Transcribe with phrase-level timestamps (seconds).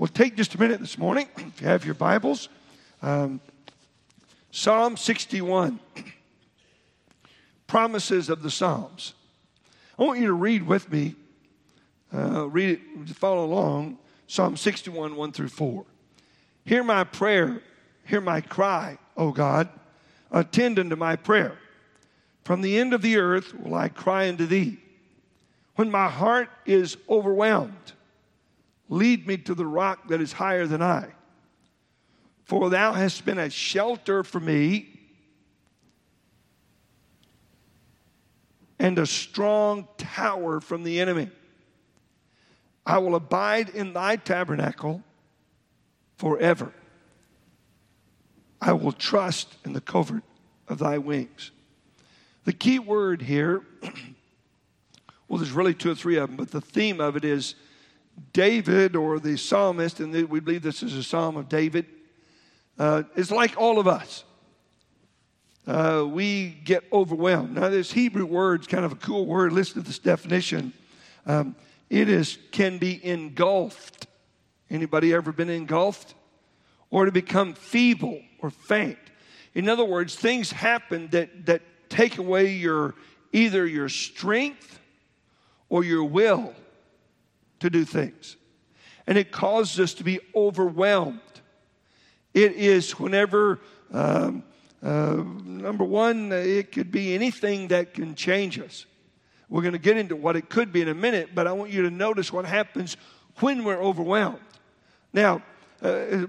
[0.00, 2.48] Well, take just a minute this morning, if you have your Bibles.
[3.02, 3.38] Um,
[4.50, 5.78] Psalm 61,
[7.66, 9.12] promises of the Psalms.
[9.98, 11.16] I want you to read with me,
[12.14, 15.84] uh, read it, follow along, Psalm 61, 1 through 4.
[16.64, 17.60] Hear my prayer,
[18.06, 19.68] hear my cry, O God,
[20.30, 21.58] attend unto my prayer.
[22.42, 24.78] From the end of the earth will I cry unto thee.
[25.76, 27.92] When my heart is overwhelmed,
[28.90, 31.06] lead me to the rock that is higher than I.
[32.44, 34.88] For thou hast been a shelter for me
[38.78, 41.30] and a strong tower from the enemy.
[42.84, 45.02] I will abide in thy tabernacle
[46.16, 46.72] forever.
[48.60, 50.24] I will trust in the covert
[50.66, 51.52] of thy wings.
[52.44, 53.62] The key word here,
[55.28, 57.54] well, there's really two or three of them, but the theme of it is
[58.32, 61.86] David or the psalmist, and we believe this is a psalm of David,
[62.78, 64.24] uh, is like all of us.
[65.66, 67.54] Uh, we get overwhelmed.
[67.54, 69.52] Now, this Hebrew word is kind of a cool word.
[69.52, 70.72] Listen to this definition.
[71.26, 71.54] Um,
[71.88, 74.06] it is can be engulfed.
[74.70, 76.14] Anybody ever been engulfed?
[76.90, 78.98] Or to become feeble or faint.
[79.54, 82.94] In other words, things happen that, that take away your
[83.32, 84.80] either your strength
[85.68, 86.54] or your will
[87.60, 88.36] to do things.
[89.06, 91.20] And it causes us to be overwhelmed.
[92.34, 93.60] It is whenever,
[93.92, 94.44] um,
[94.82, 98.86] uh, number one, it could be anything that can change us.
[99.48, 101.72] We're going to get into what it could be in a minute, but I want
[101.72, 102.96] you to notice what happens
[103.40, 104.38] when we're overwhelmed.
[105.12, 105.42] Now,
[105.82, 106.26] uh,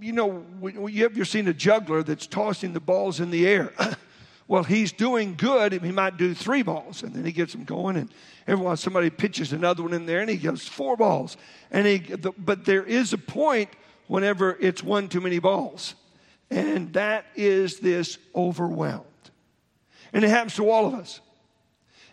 [0.00, 3.72] you know, you have seen a juggler that's tossing the balls in the air?
[4.46, 5.72] well, he's doing good.
[5.72, 8.10] He might do three balls, and then he gets them going, and
[8.46, 11.36] every once somebody pitches another one in there, and he goes four balls.
[11.70, 13.70] And he, the, but there is a point
[14.06, 15.94] whenever it's one too many balls,
[16.50, 19.04] and that is this overwhelmed.
[20.12, 21.20] And it happens to all of us.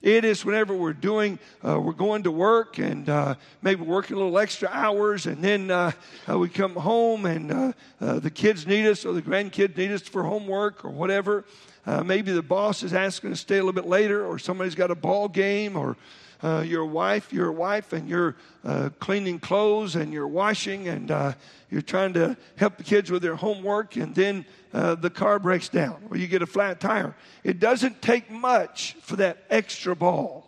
[0.02, 4.20] It is whenever we're doing, uh, we're going to work and uh, maybe working a
[4.20, 5.92] little extra hours, and then uh,
[6.28, 9.92] uh we come home and uh, uh, the kids need us or the grandkids need
[9.92, 11.46] us for homework or whatever.
[11.86, 14.96] Maybe the boss is asking to stay a little bit later, or somebody's got a
[14.96, 15.98] ball game, or
[16.44, 21.34] uh, your wife, your wife, and you're uh, cleaning clothes and you're washing and uh,
[21.70, 25.70] you're trying to help the kids with their homework, and then uh, the car breaks
[25.70, 27.16] down or you get a flat tire.
[27.44, 30.48] It doesn't take much for that extra ball.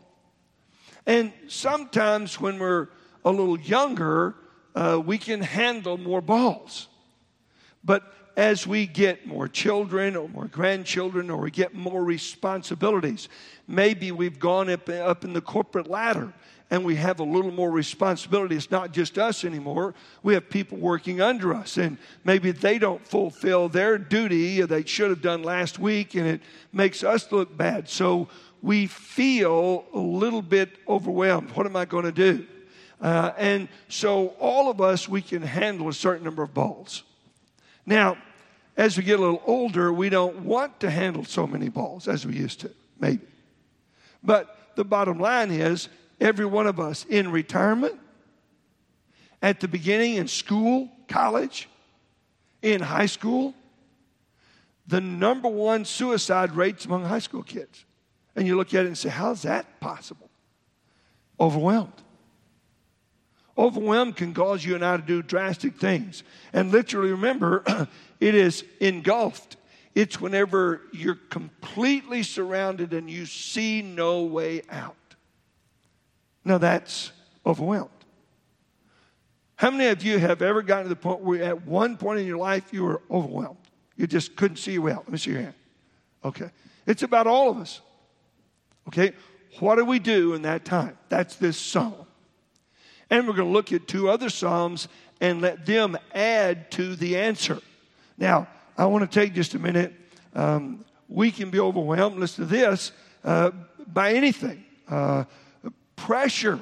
[1.05, 2.88] And sometimes when we're
[3.25, 4.35] a little younger,
[4.75, 6.88] uh, we can handle more balls.
[7.83, 8.03] But
[8.35, 13.29] as we get more children or more grandchildren or we get more responsibilities,
[13.67, 16.33] maybe we've gone up, up in the corporate ladder
[16.73, 18.55] and we have a little more responsibility.
[18.55, 19.94] It's not just us anymore.
[20.23, 25.11] We have people working under us, and maybe they don't fulfill their duty they should
[25.11, 27.89] have done last week, and it makes us look bad.
[27.89, 28.27] So
[28.63, 31.51] we feel a little bit overwhelmed.
[31.51, 32.47] What am I going to do?
[33.00, 37.03] Uh, and so all of us, we can handle a certain number of balls.
[37.85, 38.17] Now,
[38.75, 42.25] as we get a little older, we don't want to handle so many balls as
[42.25, 43.25] we used to, maybe.
[44.23, 45.89] But the bottom line is
[46.19, 47.99] every one of us in retirement,
[49.41, 51.67] at the beginning in school, college,
[52.61, 53.53] in high school,
[54.88, 57.85] the number one suicide rates among high school kids.
[58.35, 60.29] And you look at it and say, how's that possible?
[61.39, 61.94] Overwhelmed.
[63.57, 66.23] Overwhelmed can cause you and I to do drastic things.
[66.53, 67.63] And literally, remember,
[68.19, 69.57] it is engulfed.
[69.93, 74.95] It's whenever you're completely surrounded and you see no way out.
[76.43, 77.11] Now that's
[77.45, 77.89] overwhelmed.
[79.55, 82.25] How many of you have ever gotten to the point where at one point in
[82.25, 83.57] your life you were overwhelmed?
[83.95, 85.03] You just couldn't see your way out.
[85.05, 85.53] Let me see your hand.
[86.25, 86.49] Okay.
[86.87, 87.81] It's about all of us.
[88.87, 89.13] Okay.
[89.59, 90.97] What do we do in that time?
[91.09, 91.93] That's this psalm.
[93.09, 94.87] And we're going to look at two other psalms
[95.21, 97.59] and let them add to the answer.
[98.17, 98.47] Now,
[98.77, 99.94] I want to take just a minute.
[100.33, 102.91] Um, we can be overwhelmed, listen to this,
[103.23, 103.51] uh,
[103.88, 104.63] by anything.
[104.89, 105.25] Uh,
[105.95, 106.59] pressure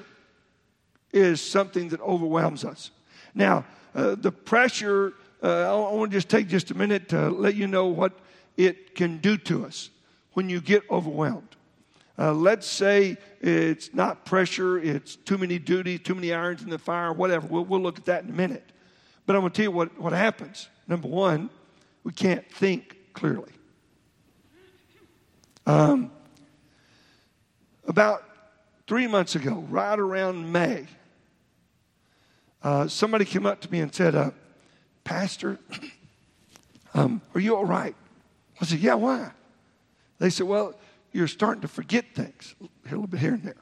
[1.13, 2.91] is something that overwhelms us.
[3.33, 3.65] Now,
[3.95, 7.67] uh, the pressure, uh, I want to just take just a minute to let you
[7.67, 8.13] know what
[8.57, 9.89] it can do to us
[10.33, 11.55] when you get overwhelmed.
[12.21, 16.77] Uh, let's say it's not pressure, it's too many duties, too many irons in the
[16.77, 17.47] fire, whatever.
[17.47, 18.63] We'll, we'll look at that in a minute.
[19.25, 20.69] But I'm going to tell you what, what happens.
[20.87, 21.49] Number one,
[22.03, 23.51] we can't think clearly.
[25.65, 26.11] Um,
[27.87, 28.23] about
[28.85, 30.85] three months ago, right around May,
[32.61, 34.29] uh, somebody came up to me and said, uh,
[35.03, 35.57] Pastor,
[36.93, 37.95] um, are you all right?
[38.61, 39.31] I said, Yeah, why?
[40.19, 40.75] They said, Well,
[41.11, 43.55] you're starting to forget things a little bit here and there.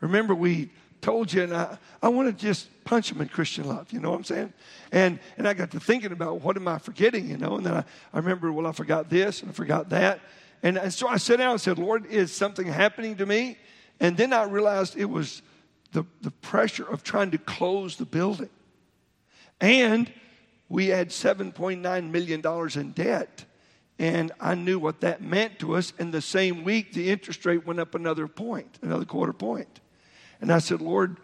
[0.00, 0.70] Remember, we
[1.00, 4.10] told you, and I, I want to just punch them in Christian love, you know
[4.10, 4.52] what I'm saying?
[4.92, 7.56] And, and I got to thinking about what am I forgetting, you know?
[7.56, 10.20] And then I, I remember, well, I forgot this and I forgot that.
[10.62, 13.58] And, and so I sat down and said, Lord, is something happening to me?
[14.00, 15.42] And then I realized it was
[15.92, 18.50] the, the pressure of trying to close the building.
[19.60, 20.12] And
[20.68, 23.44] we had $7.9 million in debt.
[23.98, 25.92] And I knew what that meant to us.
[25.98, 29.80] And the same week, the interest rate went up another point, another quarter point.
[30.40, 31.16] And I said, Lord,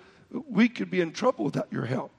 [0.49, 2.12] we could be in trouble without your help.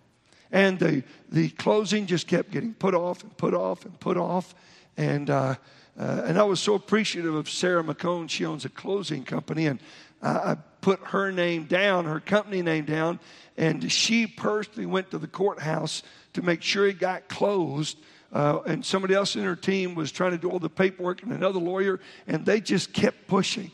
[0.51, 4.53] And the, the closing just kept getting put off and put off and put off.
[4.97, 5.55] And, uh,
[5.97, 8.29] uh, and I was so appreciative of Sarah McCone.
[8.29, 9.67] She owns a closing company.
[9.67, 9.79] And
[10.21, 13.19] I, I put her name down, her company name down.
[13.55, 16.03] And she personally went to the courthouse
[16.33, 17.97] to make sure it got closed.
[18.31, 21.33] Uh, and somebody else in her team was trying to do all the paperwork and
[21.33, 23.71] another lawyer, and they just kept pushing.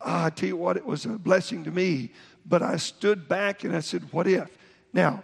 [0.00, 2.10] Ah, I tell you what, it was a blessing to me.
[2.44, 4.48] But I stood back and I said, What if?
[4.92, 5.22] Now,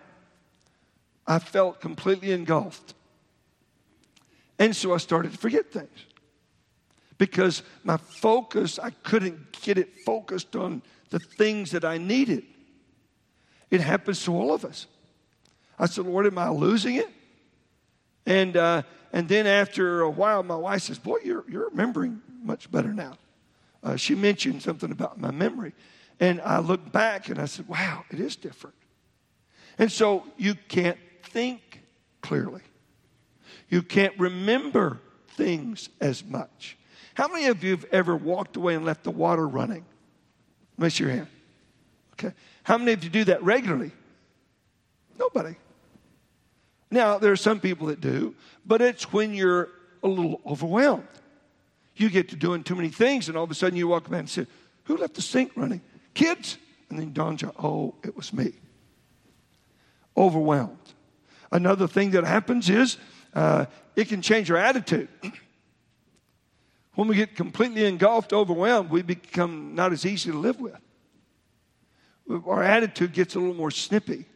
[1.27, 2.95] I felt completely engulfed.
[4.59, 6.07] And so I started to forget things
[7.19, 12.45] because my focus, I couldn't get it focused on the things that I needed.
[13.71, 14.87] It happens to all of us.
[15.79, 17.11] I said, Lord, am I losing it?
[18.27, 18.83] And, uh,
[19.13, 23.17] and then after a while, my wife says, Boy, you're, you're remembering much better now.
[23.83, 25.73] Uh, she mentioned something about my memory.
[26.19, 28.77] And I looked back and I said, Wow, it is different.
[29.79, 31.83] And so you can't think
[32.21, 32.63] clearly,
[33.69, 36.77] you can't remember things as much.
[37.15, 39.85] How many of you have ever walked away and left the water running?
[40.79, 41.29] Raise your hand.
[42.13, 42.35] Okay.
[42.63, 43.93] How many of you do that regularly?
[45.19, 45.57] Nobody.
[46.91, 48.35] Now, there are some people that do,
[48.65, 49.71] but it's when you're
[50.03, 51.09] a little overwhelmed.
[51.97, 54.21] You get to doing too many things, and all of a sudden you walk back
[54.21, 54.47] and say,
[54.85, 55.81] Who left the sink running?
[56.15, 56.59] Kids?
[56.91, 58.53] And then Don John, oh, it was me.
[60.17, 60.79] Overwhelmed.
[61.51, 62.97] Another thing that happens is
[63.35, 63.67] uh,
[63.97, 65.09] it can change our attitude.
[66.95, 70.77] when we get completely engulfed, overwhelmed, we become not as easy to live with.
[72.29, 74.27] Our attitude gets a little more snippy.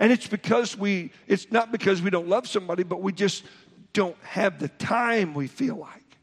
[0.00, 3.44] And it's because we, it's not because we don't love somebody, but we just
[3.92, 6.16] don't have the time we feel like.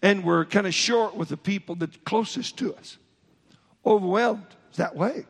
[0.00, 2.96] And we're kind of short with the people that's closest to us.
[3.84, 5.26] Overwhelmed that way.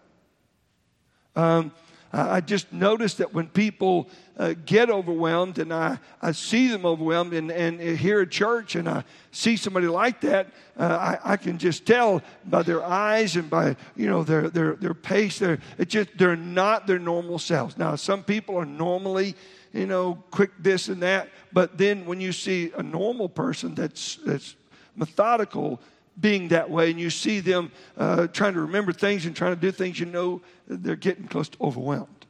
[1.34, 1.72] Um,
[2.12, 7.32] I just noticed that when people uh, get overwhelmed and I, I see them overwhelmed
[7.32, 10.48] and, and here at church and I see somebody like that,
[10.78, 14.74] uh, I, I can just tell by their eyes and by, you know, their, their,
[14.74, 15.38] their pace.
[15.38, 17.78] They're, it just, they're not their normal selves.
[17.78, 19.34] Now, some people are normally,
[19.72, 21.30] you know, quick this and that.
[21.50, 24.54] But then when you see a normal person that's, that's
[24.96, 25.80] methodical,
[26.20, 29.60] being that way and you see them uh, trying to remember things and trying to
[29.60, 32.26] do things, you know they're getting close to overwhelmed.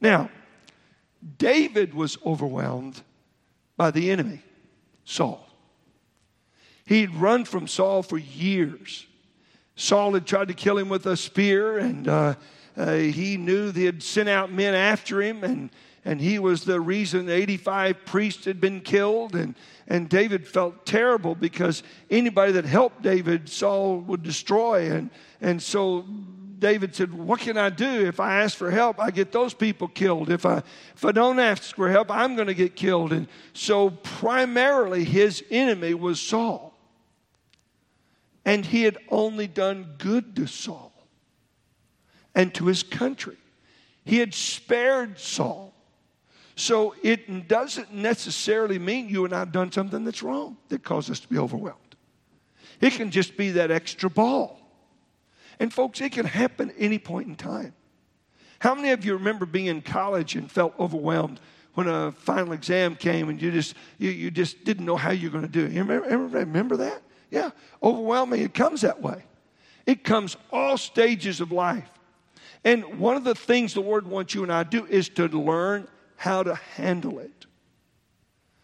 [0.00, 0.30] Now,
[1.38, 3.02] David was overwhelmed
[3.76, 4.42] by the enemy,
[5.04, 5.46] Saul.
[6.84, 9.06] He'd run from Saul for years.
[9.76, 12.34] Saul had tried to kill him with a spear, and uh,
[12.76, 15.70] uh, he knew they had sent out men after him, and,
[16.04, 19.34] and he was the reason 85 priests had been killed.
[19.34, 19.54] And,
[19.90, 24.92] and David felt terrible because anybody that helped David, Saul would destroy.
[24.92, 26.06] And, and so
[26.60, 28.06] David said, What can I do?
[28.06, 30.30] If I ask for help, I get those people killed.
[30.30, 30.62] If I,
[30.94, 33.12] if I don't ask for help, I'm going to get killed.
[33.12, 36.72] And so, primarily, his enemy was Saul.
[38.44, 40.92] And he had only done good to Saul
[42.32, 43.36] and to his country.
[44.04, 45.69] He had spared Saul.
[46.60, 51.10] So it doesn't necessarily mean you and I have done something that's wrong that caused
[51.10, 51.96] us to be overwhelmed.
[52.82, 54.60] It can just be that extra ball.
[55.58, 57.72] And folks, it can happen any point in time.
[58.58, 61.40] How many of you remember being in college and felt overwhelmed
[61.72, 65.30] when a final exam came and you just you, you just didn't know how you're
[65.30, 65.72] going to do it?
[65.72, 67.00] You remember, remember that?
[67.30, 67.52] Yeah,
[67.82, 68.42] overwhelming.
[68.42, 69.24] It comes that way.
[69.86, 71.88] It comes all stages of life.
[72.64, 75.26] And one of the things the Lord wants you and I to do is to
[75.26, 75.88] learn
[76.20, 77.46] how to handle it.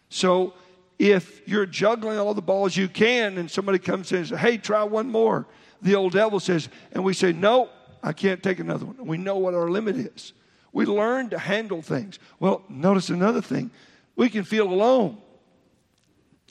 [0.09, 0.53] So
[0.99, 4.59] if you're juggling all the balls you can and somebody comes in and says, hey,
[4.59, 5.47] try one more,
[5.81, 7.69] the old devil says, and we say, no,
[8.03, 9.03] I can't take another one.
[9.07, 10.33] We know what our limit is.
[10.71, 12.19] We learn to handle things.
[12.39, 13.71] Well, notice another thing.
[14.15, 15.17] We can feel alone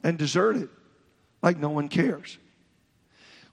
[0.02, 0.68] and deserted,
[1.40, 2.36] like no one cares.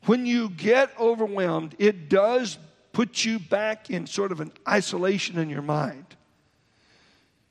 [0.07, 2.57] When you get overwhelmed, it does
[2.93, 6.15] put you back in sort of an isolation in your mind.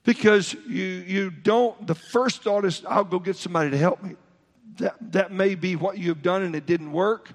[0.05, 4.17] Because you, you don't, the first thought is, I'll go get somebody to help me.
[4.79, 7.31] That, that may be what you've done and it didn't work.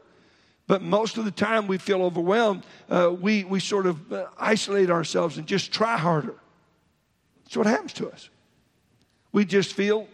[0.68, 2.66] But most of the time we feel overwhelmed.
[2.90, 6.36] Uh, we, we sort of uh, isolate ourselves and just try harder.
[7.46, 8.30] That's what happens to us.
[9.32, 10.08] We just feel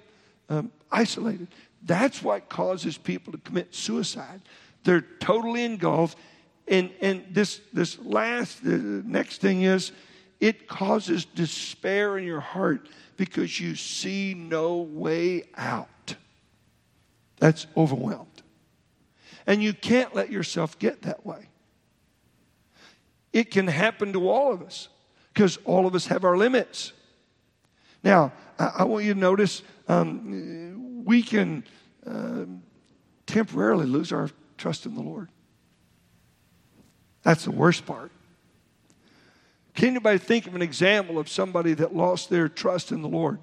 [0.50, 1.48] um, isolated.
[1.82, 4.42] That's what causes people to commit suicide.
[4.84, 6.18] They're totally engulfed.
[6.68, 9.92] And, and this, this last, the next thing is,
[10.44, 16.16] it causes despair in your heart because you see no way out.
[17.38, 18.42] That's overwhelmed.
[19.48, 21.48] And you can't let yourself get that way.
[23.32, 24.90] It can happen to all of us
[25.34, 26.92] because all of us have our limits.
[28.04, 31.64] Now, I, want you to notice um, we can
[32.06, 32.44] uh,
[33.28, 35.30] temporarily lose our trust in the Lord.
[37.22, 38.12] That's the worst part.
[39.74, 43.40] Can anybody think of an example of somebody that lost their trust in the Lord?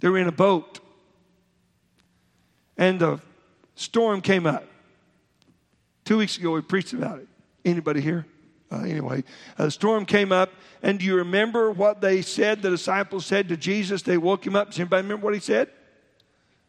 [0.00, 0.80] They were in a boat,
[2.76, 3.20] and the
[3.74, 4.64] storm came up.
[6.04, 7.28] Two weeks ago, we preached about it.
[7.64, 8.26] Anybody here?
[8.70, 9.24] Uh, anyway,
[9.56, 10.50] a storm came up,
[10.82, 12.60] and do you remember what they said?
[12.60, 14.02] The disciples said to Jesus.
[14.02, 14.68] They woke him up.
[14.68, 15.68] Does anybody remember what he said?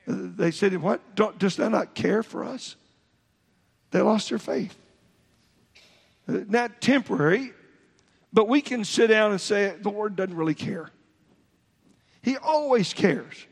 [0.07, 1.15] Uh, they said, "What?
[1.15, 2.77] Don't, does that not care for us?"
[3.91, 4.75] They lost their faith.
[6.27, 7.51] Uh, not temporary,
[8.31, 10.89] but we can sit down and say the Lord doesn't really care.
[12.21, 13.47] He always cares,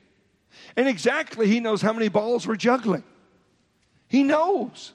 [0.75, 3.03] and exactly He knows how many balls we're juggling.
[4.07, 4.93] He knows,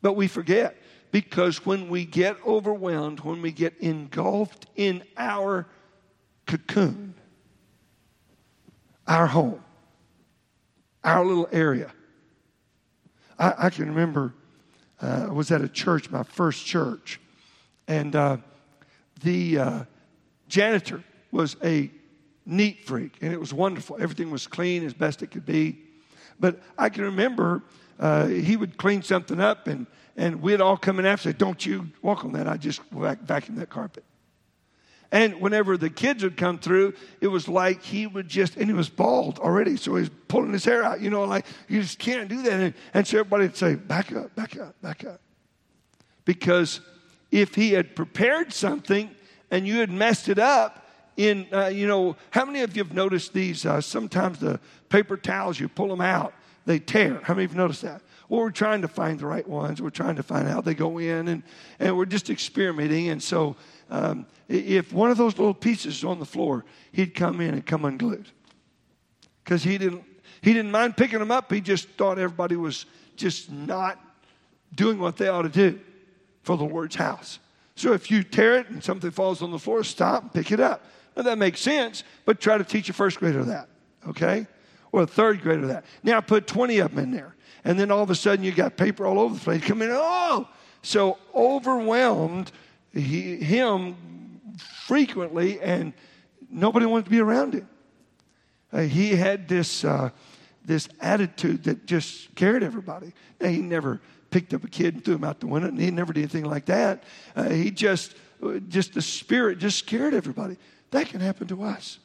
[0.00, 0.76] but we forget.
[1.10, 5.66] Because when we get overwhelmed, when we get engulfed in our
[6.46, 7.12] cocoon,
[9.06, 9.62] our home,
[11.04, 11.92] our little area.
[13.38, 14.32] I, I can remember
[15.02, 17.20] uh, I was at a church, my first church,
[17.88, 18.36] and uh,
[19.22, 19.84] the uh,
[20.48, 21.90] janitor was a
[22.44, 23.96] neat freak, and it was wonderful.
[24.00, 25.78] Everything was clean as best it could be.
[26.38, 27.62] But I can remember
[27.98, 29.86] uh, he would clean something up, and
[30.16, 32.46] and we'd all come in after say, Don't you walk on that.
[32.46, 34.04] I just vac- vacuum that carpet.
[35.10, 38.72] And whenever the kids would come through, it was like he would just, and he
[38.72, 42.30] was bald already, so he's pulling his hair out, you know, like you just can't
[42.30, 42.52] do that.
[42.52, 45.20] And, and so everybody would say, Back up, back up, back up.
[46.24, 46.80] Because
[47.32, 49.10] if he had prepared something
[49.50, 50.86] and you had messed it up,
[51.16, 53.66] in, uh, you know, how many of you have noticed these?
[53.66, 56.32] Uh, sometimes the paper towels, you pull them out,
[56.64, 57.20] they tear.
[57.22, 58.02] How many of you noticed that?
[58.28, 59.82] Well, we're trying to find the right ones.
[59.82, 61.42] We're trying to find how they go in, and,
[61.78, 63.08] and we're just experimenting.
[63.08, 63.56] And so,
[63.90, 67.66] um, if one of those little pieces is on the floor, he'd come in and
[67.66, 68.28] come unglued
[69.44, 70.04] because he didn't
[70.40, 71.52] he didn't mind picking them up.
[71.52, 72.86] He just thought everybody was
[73.16, 74.00] just not
[74.74, 75.78] doing what they ought to do
[76.42, 77.38] for the Lord's house.
[77.74, 80.60] So if you tear it and something falls on the floor, stop and pick it
[80.60, 80.84] up.
[81.16, 83.68] Now that makes sense, but try to teach a first grader that,
[84.08, 84.46] okay?
[84.92, 85.84] Or a third grader that.
[86.02, 87.34] Now put 20 of them in there
[87.64, 89.64] and then all of a sudden you got paper all over the place.
[89.64, 90.48] Come in, oh!
[90.82, 92.50] So overwhelmed,
[92.92, 94.40] he, him
[94.86, 95.92] frequently, and
[96.50, 97.68] nobody wanted to be around him.
[98.72, 100.10] Uh, he had this, uh,
[100.64, 103.12] this attitude that just scared everybody.
[103.40, 104.00] Now, he never
[104.32, 106.44] picked up a kid and threw him out the window, and he never did anything
[106.44, 107.04] like that.
[107.36, 108.16] Uh, he just,
[108.68, 110.56] just the spirit just scared everybody.
[110.90, 111.98] That can happen to us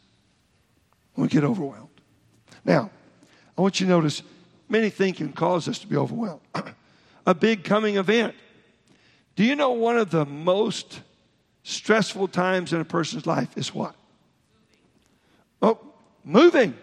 [1.15, 1.89] when we get overwhelmed.
[2.63, 2.91] Now,
[3.57, 4.21] I want you to notice
[4.69, 6.41] many things can cause us to be overwhelmed.
[7.25, 8.35] a big coming event.
[9.35, 11.01] Do you know one of the most
[11.63, 13.95] stressful times in a person's life is what?
[15.61, 15.79] Oh,
[16.23, 16.75] moving.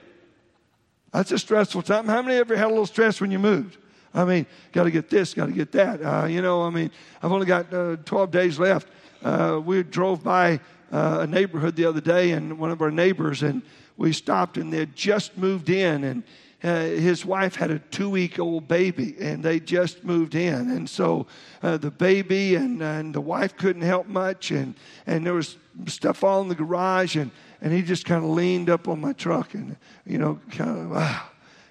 [1.13, 2.07] That's a stressful time.
[2.07, 3.79] How many of you ever had a little stress when you moved?
[4.15, 6.01] I mean, got to get this, got to get that.
[6.01, 6.91] Uh, you know, I mean,
[7.23, 8.89] I've only got uh, 12 days left.
[9.23, 10.61] Uh, we drove by
[10.93, 13.63] uh, a neighborhood the other day, and one of our neighbors, and
[13.97, 16.23] we stopped, and they had just moved in, and
[16.65, 20.71] uh, his wife had a two week old baby and they just moved in.
[20.71, 21.27] And so
[21.63, 24.51] uh, the baby and, and the wife couldn't help much.
[24.51, 24.75] And,
[25.07, 27.17] and there was stuff all in the garage.
[27.17, 27.31] And,
[27.61, 30.91] and he just kind of leaned up on my truck and, you know, kind of,
[30.91, 31.23] wow.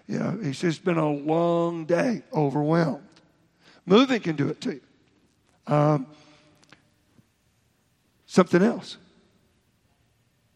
[0.07, 3.07] You know, he says, it's been a long day, overwhelmed.
[3.85, 4.81] Moving can do it to you.
[5.67, 6.07] Um,
[8.25, 8.97] something else.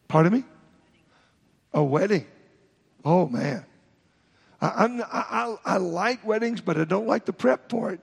[0.06, 0.44] Pardon me?
[1.72, 2.26] A wedding.
[3.04, 3.64] Oh, man.
[4.60, 8.00] I, I, I, like weddings, but I don't like the prep for it.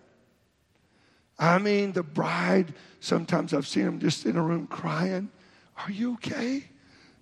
[1.37, 5.29] I mean, the bride, sometimes I've seen them just in a room crying.
[5.77, 6.63] Are you okay?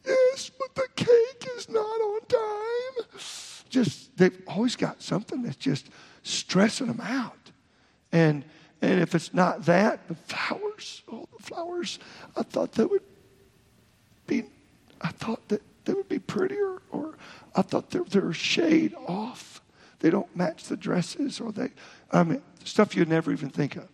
[0.06, 3.20] Yes, but the cake is not on time.
[3.74, 5.90] Just, they've always got something that's just
[6.22, 7.52] stressing them out.
[8.12, 8.46] And,
[8.84, 12.00] And if it's not that, the flowers, oh, the flowers,
[12.36, 13.02] I thought that would
[14.28, 14.44] be,
[15.00, 17.16] I thought that they would be prettier, or
[17.56, 19.62] I thought they're, they're shade off.
[20.00, 21.70] They don't match the dresses, or they,
[22.12, 23.88] I mean, stuff you'd never even think of.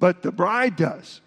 [0.00, 1.20] But the bride does.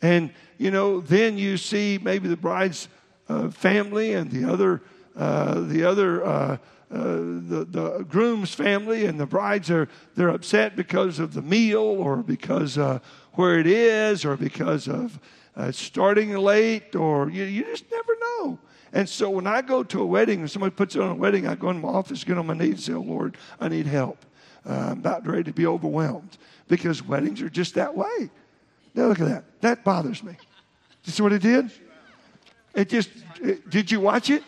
[0.00, 2.88] And, you know, then you see maybe the bride's
[3.28, 4.80] uh, family and the other,
[5.20, 6.56] uh, the other, uh,
[6.90, 11.82] uh, the, the groom's family and the brides are they're upset because of the meal
[11.82, 12.98] or because uh,
[13.34, 15.20] where it is or because of
[15.72, 18.58] starting late or you, you just never know.
[18.94, 21.46] And so when i go to a wedding and somebody puts it on a wedding
[21.46, 23.86] i go in my office get on my knees and say oh lord i need
[23.86, 24.24] help.
[24.66, 28.30] Uh, i'm about ready to be overwhelmed because weddings are just that way.
[28.94, 29.60] Now look at that.
[29.60, 30.34] That bothers me.
[31.04, 31.70] You see what it did?
[32.74, 33.10] It just
[33.42, 34.42] it, did you watch it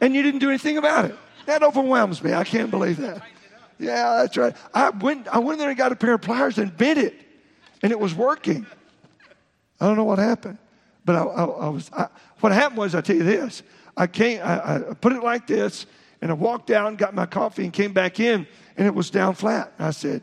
[0.00, 2.34] and you didn't do anything about it that overwhelms me.
[2.34, 3.22] I can't believe that.
[3.78, 4.54] Yeah, that's right.
[4.74, 7.14] I went, I went there and got a pair of pliers and bit it,
[7.82, 8.66] and it was working.
[9.80, 10.58] I don't know what happened,
[11.04, 11.90] but I, I, I was.
[11.92, 12.08] I,
[12.40, 13.62] what happened was, I tell you this:
[13.96, 15.86] I came, I, I, put it like this,
[16.20, 19.34] and I walked out, got my coffee, and came back in, and it was down
[19.34, 19.72] flat.
[19.78, 20.22] I said,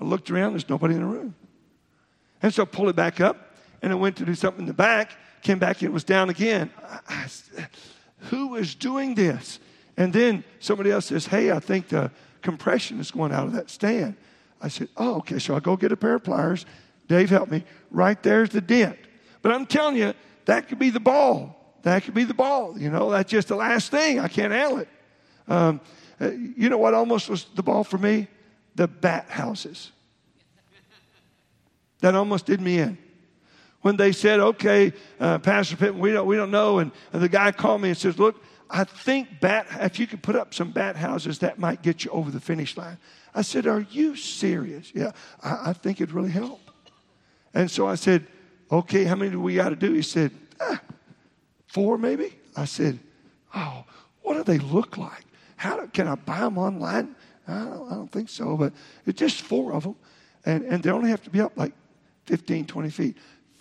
[0.00, 0.52] I looked around.
[0.52, 1.34] There's nobody in the room,
[2.42, 4.72] and so I pulled it back up, and I went to do something in the
[4.72, 5.12] back.
[5.42, 6.70] Came back, and it was down again.
[8.30, 9.58] Who is doing this?
[9.96, 12.10] And then somebody else says, Hey, I think the
[12.42, 14.16] compression is going out of that stand.
[14.60, 15.38] I said, Oh, okay.
[15.38, 16.66] So I go get a pair of pliers.
[17.08, 17.64] Dave helped me.
[17.90, 18.98] Right there's the dent.
[19.42, 20.14] But I'm telling you,
[20.46, 21.78] that could be the ball.
[21.82, 22.78] That could be the ball.
[22.78, 24.18] You know, that's just the last thing.
[24.18, 24.88] I can't handle it.
[25.46, 25.80] Um,
[26.20, 28.28] uh, you know what almost was the ball for me?
[28.74, 29.92] The bat houses.
[32.00, 32.98] That almost did me in.
[33.84, 36.78] When they said, okay, uh, Pastor Pittman, we don't, we don't know.
[36.78, 40.22] And, and the guy called me and says, look, I think bat, if you could
[40.22, 42.96] put up some bat houses, that might get you over the finish line.
[43.34, 44.90] I said, Are you serious?
[44.94, 45.10] Yeah,
[45.42, 46.62] I, I think it'd really help.
[47.52, 48.26] And so I said,
[48.72, 49.92] Okay, how many do we got to do?
[49.92, 50.80] He said, ah,
[51.66, 52.34] Four maybe?
[52.56, 52.98] I said,
[53.54, 53.84] Oh,
[54.22, 55.26] what do they look like?
[55.56, 57.14] How do, can I buy them online?
[57.46, 58.72] I don't, I don't think so, but
[59.04, 59.96] it's just four of them.
[60.46, 61.74] And, and they only have to be up like
[62.26, 63.16] 15, 20 feet.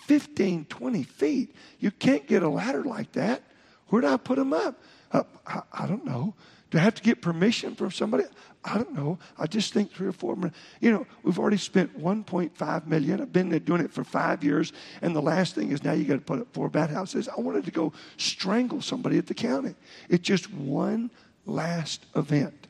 [0.06, 1.56] 15, 20 feet.
[1.80, 3.42] You can't get a ladder like that.
[3.88, 4.82] Where do I put them up?
[5.12, 6.34] Uh, I, I, don't know.
[6.72, 8.24] Do I have to get permission from somebody?
[8.66, 9.20] I don't know.
[9.38, 10.38] I just think three or four.
[10.82, 13.22] You know, we've already spent 1.5 million.
[13.22, 16.16] I've been doing it for five years, and the last thing is now you got
[16.16, 17.30] to put up four bat houses.
[17.30, 19.76] I wanted to go strangle somebody at the county.
[20.10, 21.12] It's just one
[21.46, 22.68] last event.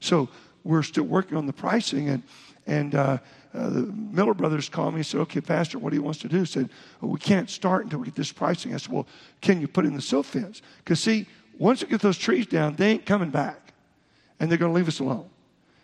[0.00, 0.28] So
[0.64, 2.22] we're still working on the pricing, and
[2.66, 3.18] and uh,
[3.54, 6.22] uh, the Miller brothers called me and said, Okay, Pastor, what do you want us
[6.22, 6.42] to do?
[6.42, 6.68] I said,
[7.00, 8.74] well, We can't start until we get this pricing.
[8.74, 9.06] I said, Well,
[9.40, 10.60] can you put in the silt fence?
[10.78, 11.26] Because, see,
[11.58, 13.72] once we get those trees down, they ain't coming back.
[14.38, 15.28] And they're going to leave us alone.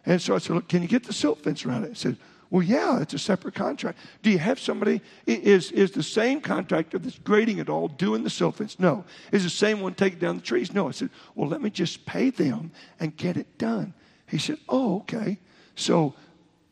[0.06, 1.92] And so I said, Look, can you get the silt fence around it?
[1.92, 2.18] I said,
[2.50, 3.98] Well, yeah, it's a separate contract.
[4.22, 5.00] Do you have somebody?
[5.26, 8.78] Is, is the same contractor that's grading it all doing the silt fence?
[8.78, 9.04] No.
[9.32, 10.74] Is the same one taking down the trees?
[10.74, 10.88] No.
[10.88, 13.94] I said, Well, let me just pay them and get it done.
[14.26, 15.38] He said, Oh, okay.
[15.76, 16.14] So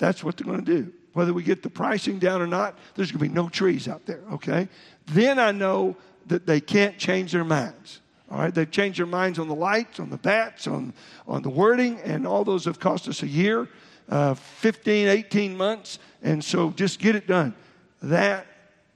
[0.03, 0.93] that's what they're going to do.
[1.13, 4.05] Whether we get the pricing down or not, there's going to be no trees out
[4.05, 4.69] there, okay?
[5.07, 8.01] Then I know that they can't change their minds.
[8.29, 10.93] All right, they've changed their minds on the lights, on the bats, on,
[11.29, 13.69] on the wording, and all those have cost us a year,
[14.09, 16.01] uh, 15, 18 months.
[16.21, 17.55] And so just get it done.
[18.03, 18.49] That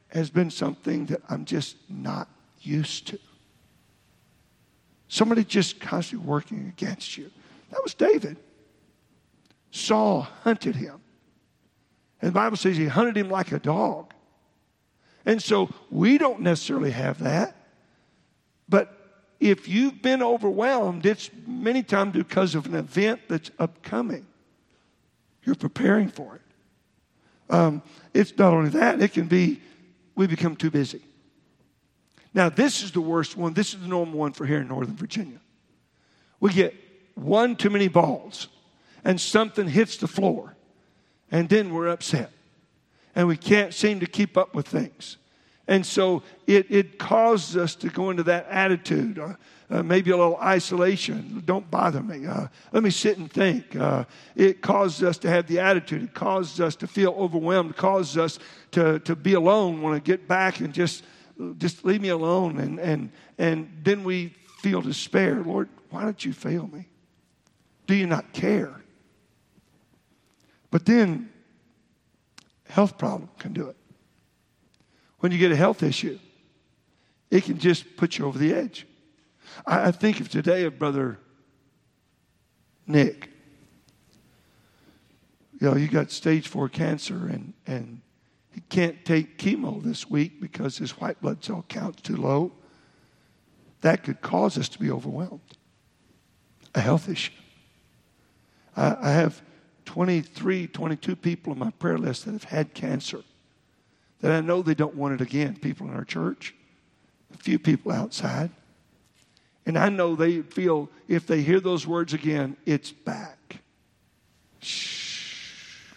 [0.08, 2.28] has been something that I'm just not
[2.62, 3.20] used to.
[5.06, 7.30] Somebody just constantly working against you.
[7.70, 8.38] That was David.
[9.76, 11.00] Saul hunted him.
[12.20, 14.12] And the Bible says he hunted him like a dog.
[15.24, 17.56] And so we don't necessarily have that.
[18.68, 18.92] But
[19.38, 24.26] if you've been overwhelmed, it's many times because of an event that's upcoming.
[25.44, 26.42] You're preparing for it.
[27.48, 27.82] Um,
[28.14, 29.60] it's not only that, it can be
[30.14, 31.02] we become too busy.
[32.34, 33.54] Now, this is the worst one.
[33.54, 35.40] This is the normal one for here in Northern Virginia.
[36.40, 36.74] We get
[37.14, 38.48] one too many balls
[39.06, 40.56] and something hits the floor,
[41.30, 42.32] and then we're upset.
[43.14, 45.16] And we can't seem to keep up with things.
[45.68, 49.34] And so it, it causes us to go into that attitude, uh,
[49.70, 51.40] uh, maybe a little isolation.
[51.46, 52.26] Don't bother me.
[52.26, 53.76] Uh, let me sit and think.
[53.76, 56.02] Uh, it causes us to have the attitude.
[56.02, 57.70] It causes us to feel overwhelmed.
[57.70, 58.38] It causes us
[58.72, 61.04] to, to be alone, want to get back and just,
[61.58, 62.58] just leave me alone.
[62.58, 65.42] And, and, and then we feel despair.
[65.44, 66.88] Lord, why don't you fail me?
[67.86, 68.82] Do you not care?
[70.76, 71.30] But then,
[72.68, 73.76] health problem can do it.
[75.20, 76.18] When you get a health issue,
[77.30, 78.86] it can just put you over the edge.
[79.66, 81.18] I, I think of today of Brother
[82.86, 83.30] Nick.
[85.58, 88.02] you know, you got stage four cancer and, and
[88.52, 92.52] he can't take chemo this week because his white blood cell count's too low.
[93.80, 95.40] That could cause us to be overwhelmed.
[96.74, 97.32] A health issue.
[98.76, 99.40] I, I have
[99.86, 103.22] 23, 22 people on my prayer list that have had cancer
[104.20, 105.56] that I know they don't want it again.
[105.56, 106.54] People in our church,
[107.34, 108.50] a few people outside.
[109.64, 113.60] And I know they feel if they hear those words again, it's back.
[114.60, 115.92] Shh.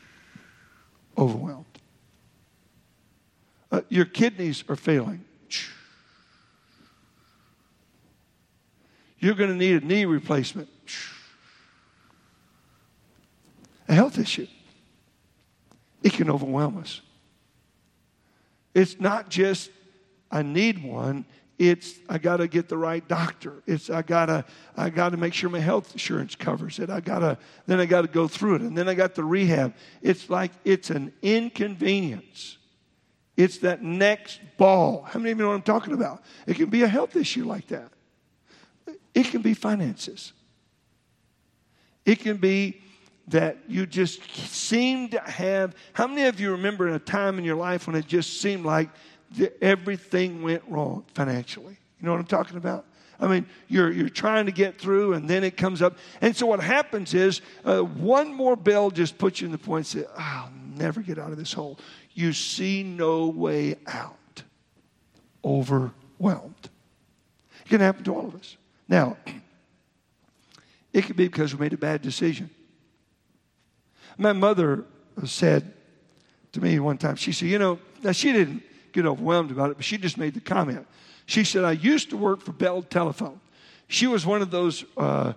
[1.18, 1.66] Overwhelmed.
[3.72, 5.24] Uh, your kidneys are failing.
[5.48, 5.70] Shh.
[9.20, 10.70] You're going to need a knee replacement.
[10.86, 11.14] Shh.
[13.90, 14.48] A health issue.
[16.04, 17.02] It can overwhelm us.
[18.74, 19.72] It's not just,
[20.32, 21.26] I need one.
[21.58, 23.62] It's I got to get the right doctor.
[23.68, 24.46] It's I gotta
[24.78, 26.90] I got to make sure my health insurance covers it.
[26.90, 29.74] I gotta then I got to go through it, and then I got the rehab.
[30.02, 32.58] It's like it's an inconvenience.
[33.36, 35.02] It's that next ball.
[35.02, 36.24] How many of you know what I'm talking about?
[36.48, 37.92] It can be a health issue like that.
[39.14, 40.32] It can be finances.
[42.06, 42.82] It can be
[43.30, 45.76] that you just seem to have.
[45.94, 48.90] How many of you remember a time in your life when it just seemed like
[49.62, 51.78] everything went wrong financially?
[52.00, 52.86] You know what I'm talking about?
[53.20, 55.98] I mean, you're, you're trying to get through, and then it comes up.
[56.22, 59.94] And so what happens is uh, one more bell just puts you in the point
[59.94, 61.78] and say, I'll never get out of this hole.
[62.14, 64.16] You see no way out.
[65.44, 66.70] Overwhelmed.
[67.66, 68.56] It can happen to all of us.
[68.88, 69.18] Now,
[70.94, 72.50] it could be because we made a bad decision.
[74.18, 74.86] My mother
[75.26, 75.74] said
[76.54, 79.78] to me one time, she said, You know, now she didn't get overwhelmed about it,
[79.78, 80.86] but she just made the comment.
[81.26, 83.40] She said, I used to work for Bell Telephone.
[83.88, 85.34] She was one of those uh,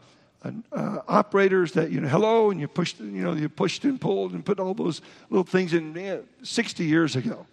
[0.72, 4.32] uh, operators that, you know, hello, and you pushed, you know, you pushed and pulled
[4.32, 7.46] and put all those little things in yeah, 60 years ago.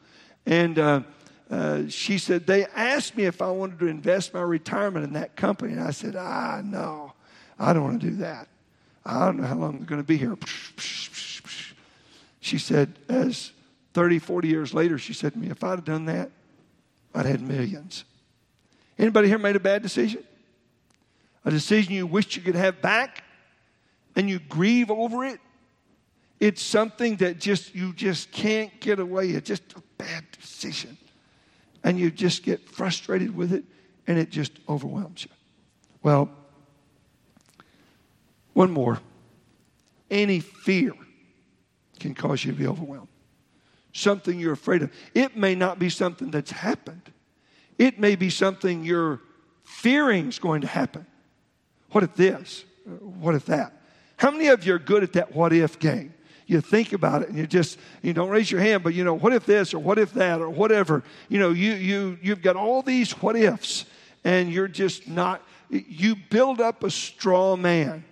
[0.46, 1.02] And uh,
[1.50, 5.36] uh, she said, they asked me if I wanted to invest my retirement in that
[5.36, 5.74] company.
[5.74, 7.14] And I said, ah, no,
[7.58, 8.48] I don't want to do that.
[9.10, 10.38] I don't know how long they're going to be here.
[12.42, 13.52] She said, as
[13.94, 16.30] 30, 40 years later, she said to me, if I'd have done that,
[17.16, 18.06] I'd had millions.
[19.00, 20.24] Anybody here made a bad decision?
[21.44, 23.24] A decision you wished you could have back
[24.16, 25.40] and you grieve over it?
[26.40, 29.30] It's something that just you just can't get away.
[29.32, 30.98] It's just a bad decision.
[31.84, 33.64] And you just get frustrated with it
[34.06, 35.32] and it just overwhelms you.
[36.04, 36.30] Well,
[38.60, 39.00] one more.
[40.12, 40.92] Any fear
[41.98, 43.08] can cause you to be overwhelmed.
[43.94, 44.92] Something you're afraid of.
[45.14, 47.14] It may not be something that's happened,
[47.78, 49.22] it may be something you're
[49.64, 51.06] fearing is going to happen.
[51.92, 52.66] What if this?
[52.86, 53.82] Uh, what if that?
[54.18, 56.14] How many of you are good at that what if game?
[56.46, 59.14] You think about it and you just you don't raise your hand, but you know,
[59.14, 61.06] what if this or what if that or whatever.
[61.30, 63.86] You know, you you you've got all these what ifs
[64.26, 68.04] and you're just not you build up a straw man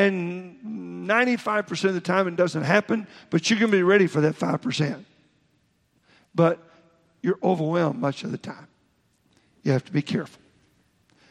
[0.00, 4.22] and 95% of the time it doesn't happen, but you're going to be ready for
[4.22, 5.04] that 5%.
[6.34, 6.58] But
[7.22, 8.66] you're overwhelmed much of the time.
[9.62, 10.40] You have to be careful.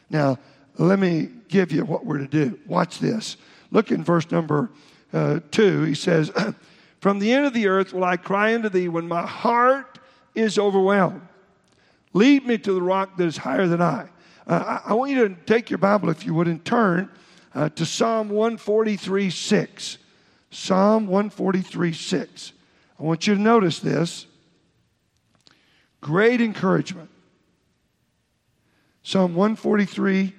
[0.08, 0.38] Now,
[0.78, 2.58] let me give you what we're to do.
[2.66, 3.36] Watch this.
[3.72, 4.70] Look in verse number
[5.12, 5.82] uh, 2.
[5.82, 6.30] He says,
[7.00, 9.98] From the end of the earth will I cry unto thee when my heart
[10.34, 11.22] is overwhelmed.
[12.12, 14.08] Lead me to the rock that is higher than I.
[14.46, 17.08] Uh, I, I want you to take your Bible, if you would, and turn
[17.54, 19.98] uh, to Psalm 143 6.
[20.50, 22.52] Psalm 143 6.
[22.98, 24.26] I want you to notice this.
[26.00, 27.10] Great encouragement.
[29.02, 30.34] Psalm 143.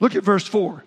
[0.00, 0.84] Look at verse 4.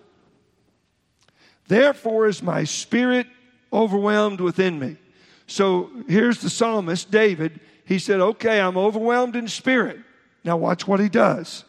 [1.68, 3.26] Therefore is my spirit
[3.72, 4.96] overwhelmed within me.
[5.46, 7.60] So here's the psalmist, David.
[7.84, 9.98] He said, Okay, I'm overwhelmed in spirit.
[10.42, 11.64] Now watch what he does.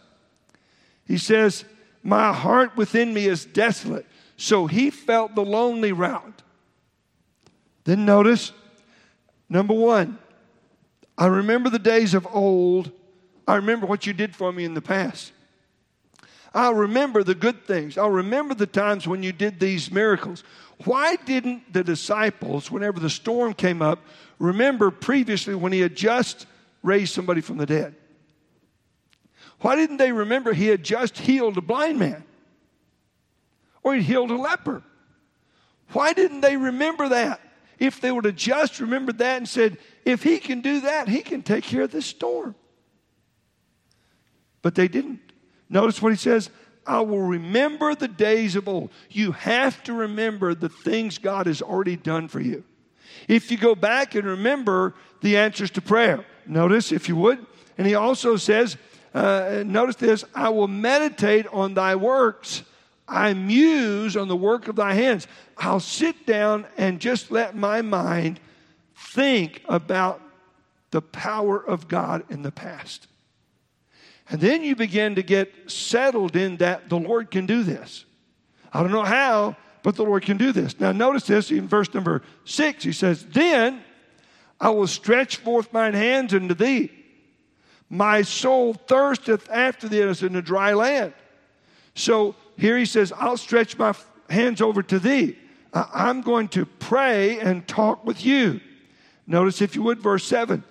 [1.06, 1.65] He says,
[2.06, 4.06] my heart within me is desolate.
[4.38, 6.44] So he felt the lonely route.
[7.84, 8.52] Then notice,
[9.50, 10.20] number one,
[11.18, 12.91] I remember the days of old.
[13.48, 15.32] I remember what you did for me in the past.
[16.54, 17.98] I'll remember the good things.
[17.98, 20.44] I'll remember the times when you did these miracles.
[20.84, 24.00] Why didn't the disciples, whenever the storm came up,
[24.38, 26.46] remember previously when he had just
[26.84, 27.96] raised somebody from the dead?
[29.65, 32.23] Why didn't they remember he had just healed a blind man?
[33.82, 34.84] Or he healed a leper?
[35.91, 37.41] Why didn't they remember that?
[37.80, 41.21] If they would have just remembered that and said, if he can do that, he
[41.21, 42.54] can take care of this storm.
[44.62, 45.19] But they didn't.
[45.67, 46.51] Notice what he says
[46.86, 48.91] I will remember the days of old.
[49.10, 52.63] You have to remember the things God has already done for you.
[53.28, 57.43] If you go back and remember the answers to prayer, notice if you would.
[57.80, 58.78] And he also says,
[59.15, 62.63] uh, notice this I will meditate on thy works.
[63.08, 65.28] I muse on the work of thy hands.
[65.58, 68.39] I'll sit down and just let my mind
[69.13, 70.21] think about
[70.91, 73.08] the power of God in the past.
[74.30, 78.06] And then you begin to get settled in that the Lord can do this.
[78.73, 80.78] I don't know how, but the Lord can do this.
[80.80, 82.84] Now, notice this in verse number six.
[82.84, 83.82] He says, Then
[84.60, 87.05] I will stretch forth mine hands unto thee.
[87.89, 91.13] My soul thirsteth after thee as in a dry land.
[91.93, 93.93] So here he says, I'll stretch my
[94.30, 95.38] hands over to thee.
[95.74, 98.62] I'm going to pray and talk with you.
[99.28, 100.63] Notice, if you would, verse 7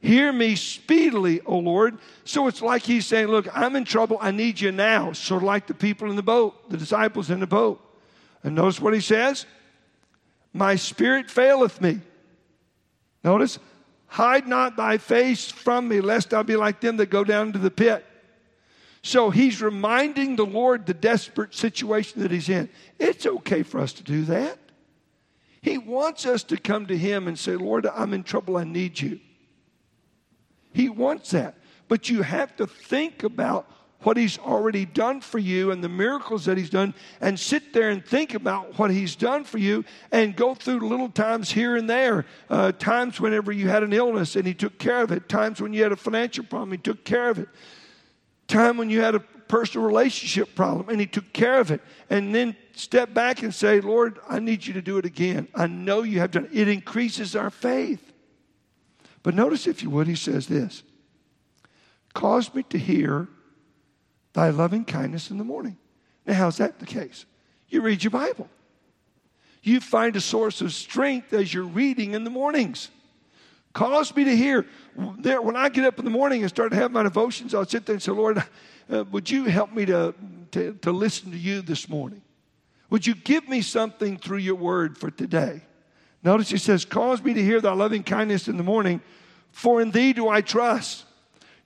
[0.00, 1.98] Hear me speedily, O Lord.
[2.24, 4.18] So it's like he's saying, Look, I'm in trouble.
[4.20, 5.12] I need you now.
[5.12, 7.80] Sort of like the people in the boat, the disciples in the boat.
[8.42, 9.46] And notice what he says
[10.52, 12.00] My spirit faileth me.
[13.22, 13.60] Notice,
[14.12, 17.58] hide not thy face from me, lest I be like them that go down to
[17.58, 18.04] the pit.
[19.02, 22.68] So he's reminding the Lord the desperate situation that he's in.
[22.98, 24.58] It's okay for us to do that.
[25.62, 28.58] He wants us to come to him and say, Lord, I'm in trouble.
[28.58, 29.18] I need you.
[30.74, 31.56] He wants that.
[31.88, 33.66] But you have to think about
[34.02, 37.90] what he's already done for you and the miracles that he's done and sit there
[37.90, 41.88] and think about what he's done for you and go through little times here and
[41.88, 42.26] there.
[42.50, 45.28] Uh, times whenever you had an illness and he took care of it.
[45.28, 47.48] Times when you had a financial problem he took care of it.
[48.48, 51.80] Time when you had a personal relationship problem and he took care of it.
[52.10, 55.48] And then step back and say lord i need you to do it again.
[55.54, 56.56] I know you have done it.
[56.56, 58.12] It increases our faith.
[59.22, 60.82] But notice, if you would, he says this
[62.14, 63.28] Cause me to hear
[64.32, 65.76] thy loving kindness in the morning.
[66.26, 67.26] Now, how's that the case?
[67.68, 68.48] You read your Bible.
[69.62, 72.90] You find a source of strength as you're reading in the mornings.
[73.72, 74.66] Cause me to hear.
[75.18, 77.64] There, when I get up in the morning and start to have my devotions, I'll
[77.64, 78.42] sit there and say, Lord,
[78.90, 80.14] uh, would you help me to,
[80.50, 82.22] to, to listen to you this morning?
[82.90, 85.62] Would you give me something through your word for today?
[86.22, 89.00] Notice he says, Cause me to hear thy loving kindness in the morning,
[89.50, 91.04] for in thee do I trust.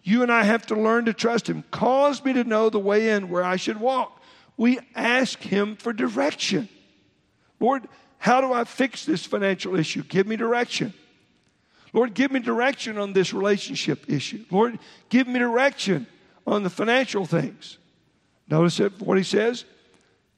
[0.07, 1.65] You and I have to learn to trust him.
[1.73, 4.23] Cause me to know the way in where I should walk.
[4.57, 6.69] We ask him for direction.
[7.59, 7.89] Lord,
[8.19, 10.05] how do I fix this financial issue?
[10.05, 10.95] Give me direction.
[11.93, 14.45] Lord, give me direction on this relationship issue.
[14.49, 16.07] Lord, give me direction
[16.47, 17.77] on the financial things.
[18.49, 19.65] Notice what he says.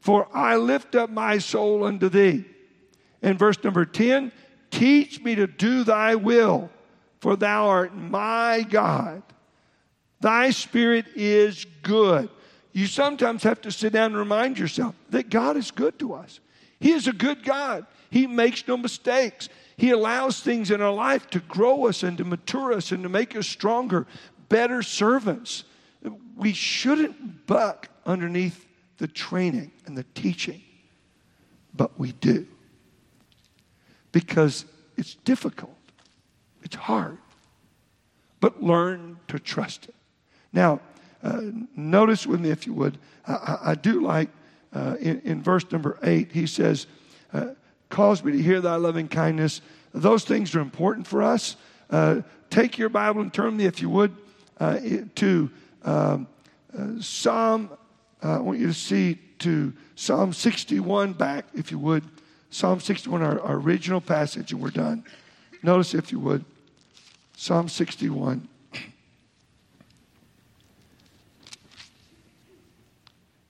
[0.00, 2.46] For I lift up my soul unto thee.
[3.20, 4.32] In verse number 10,
[4.70, 6.70] teach me to do thy will,
[7.20, 9.22] for thou art my God.
[10.20, 12.28] Thy spirit is good.
[12.72, 16.40] You sometimes have to sit down and remind yourself that God is good to us.
[16.80, 17.86] He is a good God.
[18.10, 19.48] He makes no mistakes.
[19.76, 23.08] He allows things in our life to grow us and to mature us and to
[23.08, 24.06] make us stronger,
[24.48, 25.64] better servants.
[26.36, 28.66] We shouldn't buck underneath
[28.98, 30.62] the training and the teaching,
[31.74, 32.46] but we do
[34.12, 34.64] because
[34.96, 35.76] it's difficult,
[36.62, 37.18] it's hard.
[38.40, 39.94] But learn to trust it.
[40.58, 40.80] Now,
[41.22, 41.40] uh,
[41.76, 44.28] notice with me, if you would, I, I do like
[44.72, 46.88] uh, in, in, verse number eight, he says,
[47.32, 47.50] uh,
[47.90, 49.60] Cause me to hear thy loving kindness.
[49.94, 51.54] Those things are important for us.
[51.90, 54.16] Uh, take your Bible and turn me, if you would,
[54.58, 54.80] uh,
[55.14, 55.48] to
[55.84, 56.26] um,
[56.76, 57.70] uh, Psalm,
[58.20, 62.02] I want you to see to Psalm 61 back, if you would.
[62.50, 65.04] Psalm 61, our, our original passage, and we're done.
[65.62, 66.44] Notice, if you would,
[67.36, 68.48] Psalm 61.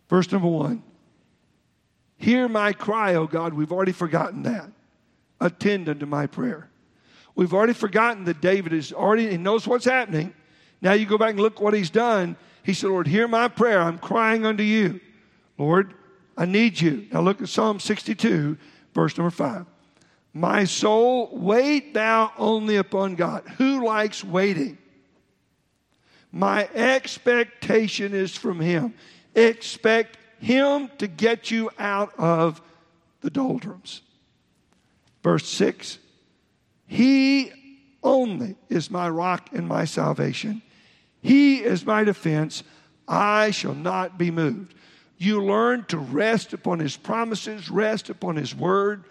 [0.08, 0.82] Verse number one.
[2.16, 3.54] Hear my cry, O God.
[3.54, 4.70] We've already forgotten that.
[5.40, 6.68] Attend unto my prayer.
[7.36, 10.34] We've already forgotten that David is already, he knows what's happening.
[10.80, 12.36] Now you go back and look what he's done.
[12.64, 13.80] He said, Lord, hear my prayer.
[13.80, 15.00] I'm crying unto you.
[15.56, 15.94] Lord,
[16.36, 17.06] I need you.
[17.12, 18.58] Now look at Psalm 62
[18.98, 19.64] Verse number five.
[20.34, 23.44] My soul, wait thou only upon God.
[23.58, 24.76] Who likes waiting?
[26.32, 28.94] My expectation is from Him.
[29.46, 32.60] Expect Him to get you out of
[33.20, 34.02] the doldrums.
[35.22, 35.98] Verse 6
[36.86, 37.52] He
[38.02, 40.62] only is my rock and my salvation.
[41.20, 42.62] He is my defense.
[43.06, 44.74] I shall not be moved
[45.18, 49.04] you learn to rest upon His promises, rest upon His word,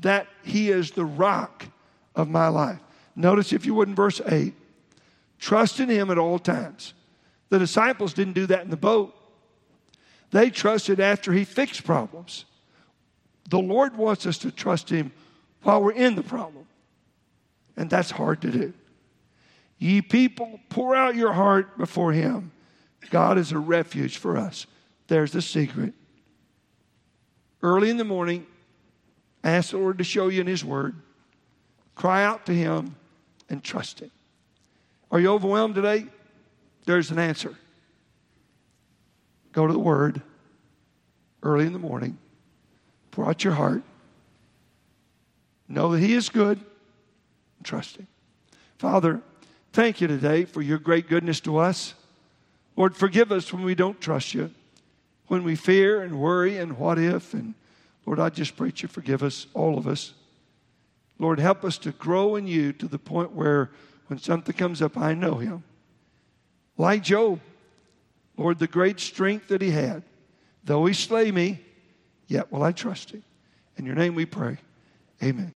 [0.00, 1.66] that He is the rock
[2.14, 2.80] of my life.
[3.16, 4.52] Notice, if you would, in verse 8,
[5.38, 6.92] trust in Him at all times.
[7.48, 9.14] The disciples didn't do that in the boat.
[10.30, 12.44] They trusted after he fixed problems.
[13.50, 15.12] The Lord wants us to trust him
[15.62, 16.66] while we're in the problem.
[17.76, 18.72] And that's hard to do.
[19.78, 22.52] Ye people, pour out your heart before him.
[23.10, 24.66] God is a refuge for us.
[25.08, 25.92] There's the secret.
[27.62, 28.46] Early in the morning,
[29.42, 30.94] ask the Lord to show you in his word.
[31.94, 32.96] Cry out to him
[33.48, 34.10] and trust him.
[35.10, 36.06] Are you overwhelmed today?
[36.86, 37.56] There's an answer.
[39.54, 40.20] Go to the Word
[41.42, 42.18] early in the morning,
[43.12, 43.82] pour out your heart,
[45.68, 48.08] know that He is good, and trust Him.
[48.78, 49.22] Father,
[49.72, 51.94] thank you today for your great goodness to us.
[52.76, 54.50] Lord, forgive us when we don't trust you,
[55.28, 57.32] when we fear and worry and what if.
[57.32, 57.54] And
[58.04, 60.14] Lord, I just pray you forgive us, all of us.
[61.20, 63.70] Lord, help us to grow in you to the point where
[64.08, 65.62] when something comes up, I know him.
[66.76, 67.38] Like Job,
[68.36, 70.02] Lord, the great strength that he had.
[70.64, 71.60] Though he slay me,
[72.26, 73.22] yet will I trust him.
[73.76, 74.58] In your name we pray.
[75.22, 75.52] Amen.